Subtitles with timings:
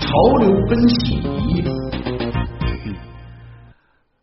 [0.00, 1.20] 潮流分析。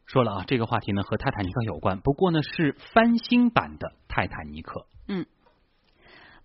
[0.06, 4.86] 说了啊，这个话题呢和泰坦尼克有关，不过呢是翻新版的泰坦尼克。
[5.08, 5.26] 嗯，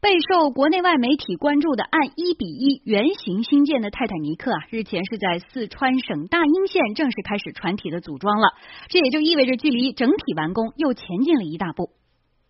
[0.00, 8.48] 备受国内外媒体关注的按一比一原型新建的泰坦尼克啊，日前是在四川省大英县正式开始船体的组装了，
[8.88, 11.90] 这也就意味着距离整体完工又前进了一大步。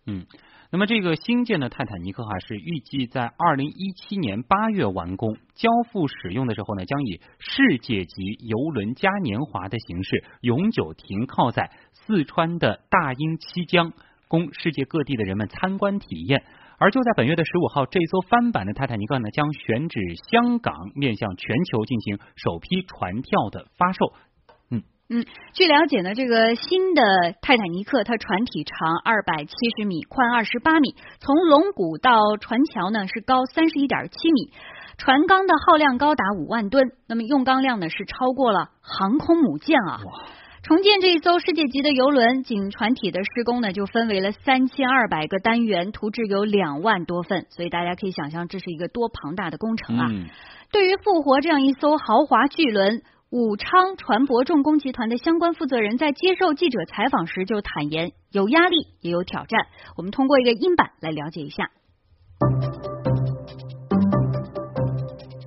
[0.05, 0.25] 嗯。
[0.71, 13.93] 那么这个新建的泰坦尼克哈是预计在二零一七年八月完工，交付使用的时候呢，将以世界级游轮嘉年华的形式永久停靠在四川的大英七江，
[14.27, 16.43] 供世界各地的人们参观体验。
[16.79, 19.99] 而就在本月的十五号，这艘翻版的泰坦尼克呢将选址
[20.31, 24.11] 香港，面向全球进行首批船票的发售。
[25.09, 34.51] 嗯，据了解呢，这个新的泰坦尼克它船体长二百七十米，宽二十八米，从龙骨到船桥呢是高三十一点七米，
[34.97, 39.99] 船钢的耗量高达五万吨，那么用钢量呢是超过了航空母舰啊。
[40.63, 50.07] 重建这一艘世界级的游轮，仅船体的施工呢就分为了三千二百个单元，图纸有两万多份，所以大家可以想象这是一个多庞大的工程啊。
[50.71, 53.03] 对于复活这样一艘豪华巨轮。
[53.33, 59.65] 武昌船舶重工集团的相关负责人在接受记者采访时就坦言，有压力也有挑战。
[59.97, 61.71] 我们通过一个音板来了解一下。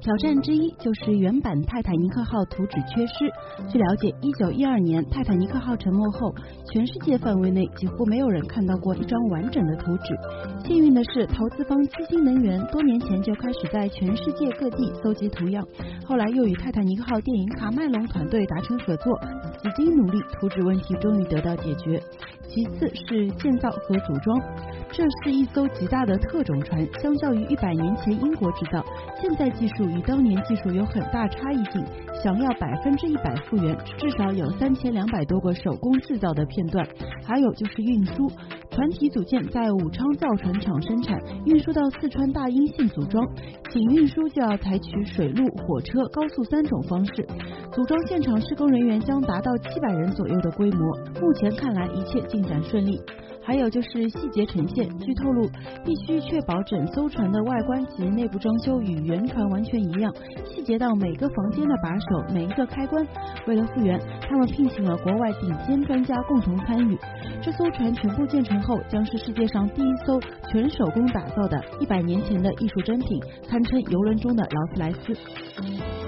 [0.07, 3.29] 挑战之一就是原版泰坦尼克号图纸缺失。
[3.69, 6.33] 据了解，一九一二年泰坦尼克号沉没后，
[6.73, 10.17] 全世界范围内几乎没有人看到过一张完整的图纸。
[10.65, 15.67] 幸运的是，投资方七星能源多年前就开始在全世界各地搜集图样，
[16.07, 19.19] 后来又与泰坦尼克号电影卡麦隆团队达成合作，
[19.61, 22.01] 几经努力，图纸问题终于得到解决。
[22.47, 24.41] 其次是建造和组装。
[24.93, 28.83] 这是一艘极大的特种船，相较于一百年前英国制造，
[29.21, 31.85] 现在技术与当年技术有很大差异性。
[32.23, 36.87] 想要百分之一百复原，至少有三千两百多个手工制造的片段。
[37.25, 38.27] 还有就是运输，
[38.71, 43.25] 船体组件在武昌造船厂生产，运输到四川大英县组装，
[43.71, 47.27] 仅运输就要采取水路、火车、高速三种方式。
[47.73, 50.97] 组装现场施工人员将达到七百人左右的规模。
[51.21, 52.99] 目前看来一切进展顺利。
[53.47, 55.49] 还有就是细节呈现，据透露，
[55.84, 60.12] 必须确保整艘船的外观及内部装修与原船完全一样，
[60.45, 63.06] 细节到每个房间的把手、每一个开关。
[63.47, 66.99] 为了复原，他们聘请了国外顶尖专家共同参与。
[67.41, 70.21] 这艘船全部建成后，将是世界上第一艘
[70.51, 76.06] 全手工打造的一百年前的艺术珍品，堪称游轮中的劳斯莱斯。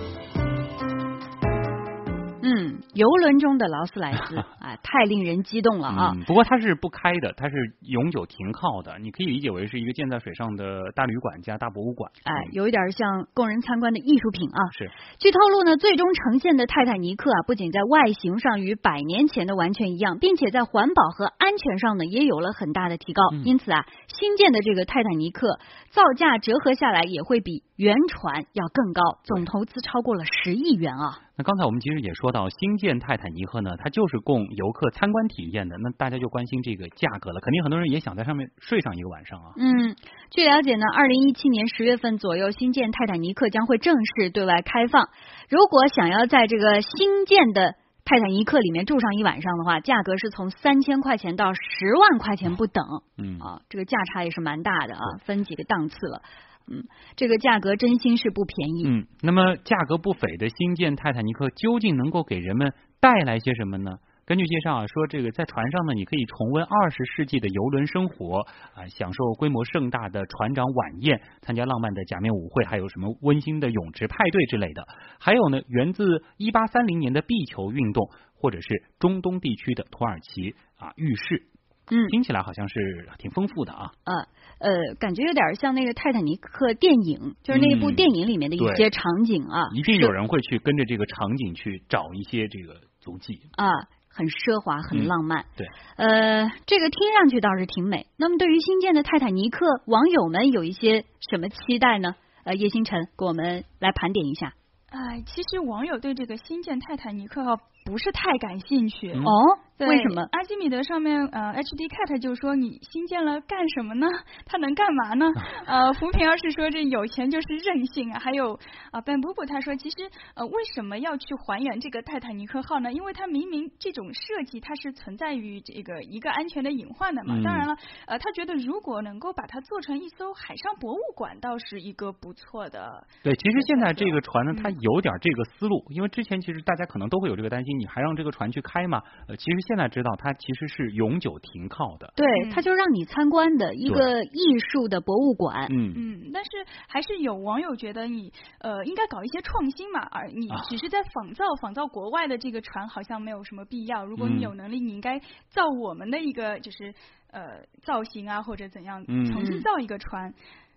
[2.98, 6.12] 游轮中的劳斯莱斯 啊，太令人激动了啊！
[6.26, 12.10] 不过它是不开的，它是永久停靠的，你可以理解为是一个建在水上的大旅馆加大博物馆。
[12.24, 14.58] 哎，有一点像供人参观的艺术品啊。
[14.76, 14.90] 是。
[15.20, 23.22] 据透露呢，最终呈现的泰坦尼克啊，不仅在外形上与百年前的完全一样，并且在环保和安全上呢，也有了很大的提高。
[23.44, 25.60] 因此啊，新建的这个泰坦尼克
[25.90, 31.22] 造价折合下来也会比原船要更高，总投资超过了十亿元啊。
[31.36, 35.78] 那刚才我们其实也说到，新建泰坦尼克呢，它就是供游客参观体验的。
[35.78, 39.52] 那大家就关心这个价格了，肯定很多人也想在上面睡上一个晚上啊。
[39.56, 39.94] 嗯，
[40.32, 45.08] 据了解呢，二零一七年十月份左右，新建泰坦尼克将会正式对外开放。
[45.48, 52.84] 如果想要在这个新建的泰坦尼克里面住上一晚上的话，价格是从三千块钱到十万块钱不等。
[53.16, 56.22] 嗯啊，这个价差也是蛮大的啊，分几个档次了。
[56.70, 56.84] 嗯，
[57.16, 58.82] 这个价格真心是不便宜。
[58.86, 63.98] 嗯，那么价格不菲的新建泰坦尼克究竟能够给人们带来些什么呢？
[64.26, 68.40] 根据介绍啊，说这个在船上呢，你可以重温二十世纪的游轮生活
[68.74, 74.86] 啊，享受规模盛大的船长晚宴，参加浪漫的假面舞会，还有什么温馨的泳池派对之类的。
[75.18, 81.44] 还有呢，源自一八三零年的壁球运动，或者是中东地区的土耳其啊浴室。
[81.90, 83.90] 嗯，听起来好像是挺丰富的啊。
[84.04, 84.14] 呃
[84.60, 89.68] 呃，感觉有点像那个泰坦尼克电影，就是那部电影里面的一些场景啊。
[89.74, 93.70] 一定有人会去跟着这个场景去找一些这个足迹啊，
[94.08, 95.44] 很奢华，很浪漫。
[95.56, 98.06] 对，呃，这个听上去倒是挺美。
[98.16, 102.16] 那么对于新建的泰坦尼克，网友们有一些什么期待呢？
[102.42, 104.54] 呃，叶星辰给我们来盘点一下。
[104.90, 107.56] 哎，其实网友对这个新建泰坦尼克号。
[107.84, 109.10] 不是太感兴趣。
[109.14, 110.22] 嗯哦，对为什么？
[110.32, 114.06] 阿基米德上面呃，HD Cat 就说你新建了干什么呢？
[114.46, 115.26] 它能干嘛呢？
[115.66, 118.18] 呃，扶贫二是说这有钱就是任性啊。
[118.18, 118.58] 还有
[118.90, 119.96] 啊，本布布他说，其实
[120.34, 122.92] 呃，为什么要去还原这个泰坦尼克号呢？
[122.92, 127.34] 因为它明明这种设计它是存在于这个一个安全的隐患的嘛。
[127.36, 127.76] 嗯当然了，
[128.06, 133.06] 呃，他觉得如果能够把它做成一艘海上博物馆，倒是一个不错的。
[133.22, 139.00] 对，其实现在这个船呢，它嗯有点这个思路，因为之前其实大家可能都会有这个担心，你还让这个船去开嘛？
[139.28, 142.10] 呃，其实现在知道它其实是永久停靠的。
[142.16, 145.68] 对，嗯它就让你参观的一个艺术的博物馆。
[145.70, 146.50] 嗯，嗯，但是
[146.88, 154.04] 还是有网友觉得你呃应该搞一些创新嘛，而你啊只是在仿造仿造国外的这个船，好像没有什么必要。
[154.06, 155.20] 如果嗯你有能力，你应该
[155.50, 156.94] 造我们的一个就是
[157.30, 157.42] 呃
[157.82, 160.32] 造型啊，或者怎样，嗯重新造一个船。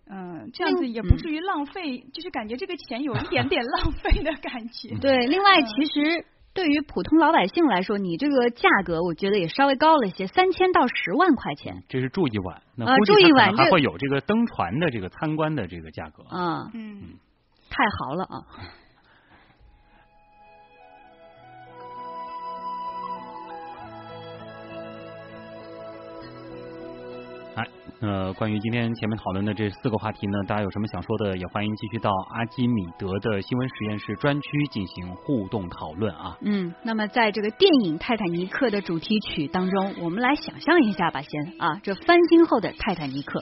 [0.10, 4.94] 嗯，这样子也不嗯至于浪费，就是感觉这个钱有一点点 浪费的感觉。
[5.00, 6.26] 对，另外嗯其实。
[6.54, 11.84] 对于普通老百姓来说，你这个价格我觉得也稍微高了一些，三千到十万块钱。
[11.88, 16.24] 这是住一晚，那呃估计住一它还晚这会有这个登船的这个参观的这个价格。
[16.24, 17.16] 啊，嗯，
[17.70, 18.36] 太豪了啊！
[28.02, 36.36] 呃，关于今天前面讨论的这四个话题呢，大家有什么想说的，也欢迎继续到阿基米德的新闻实验室专区进行互动讨论啊。
[36.42, 43.40] 嗯，那么在这个电影《泰坦尼克》的主题曲当中，我们来想象一下吧，先啊，这翻新后的泰坦尼克。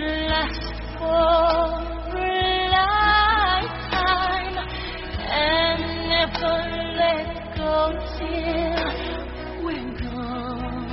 [0.00, 4.56] Last for a lifetime
[5.30, 6.56] and never
[7.00, 7.74] let go
[8.18, 8.84] till
[9.64, 10.90] we're gone.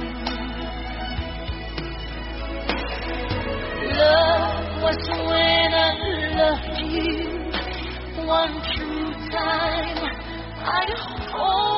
[4.00, 5.92] Love was when I
[6.40, 7.16] loved you
[8.28, 10.00] one true time.
[10.64, 10.92] I'd
[11.32, 11.71] hold